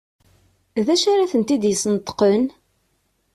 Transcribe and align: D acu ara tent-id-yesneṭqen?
D 0.85 0.87
acu 0.93 1.07
ara 1.13 1.31
tent-id-yesneṭqen? 1.31 2.43